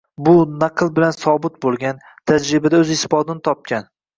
Bu, 0.27 0.31
naql 0.63 0.89
bilan 0.99 1.13
sobit 1.17 1.61
bo‘lgan, 1.67 2.01
tajribada 2.33 2.83
o‘z 2.85 2.95
isbotini 2.99 3.45
topgan. 3.51 3.91